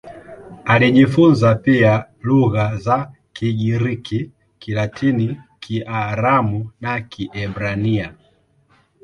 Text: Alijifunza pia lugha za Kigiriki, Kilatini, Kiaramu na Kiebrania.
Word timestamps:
Alijifunza 0.65 1.55
pia 1.55 2.05
lugha 2.21 2.77
za 2.77 3.11
Kigiriki, 3.33 4.31
Kilatini, 4.59 5.37
Kiaramu 5.59 6.71
na 6.81 7.01
Kiebrania. 7.01 8.13